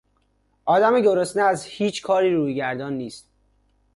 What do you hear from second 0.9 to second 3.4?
گرسنه از هیچ کاری رویگردان نیست.